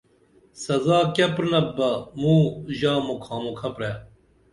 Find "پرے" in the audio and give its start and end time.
3.75-3.91